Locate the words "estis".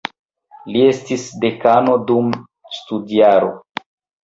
0.93-1.25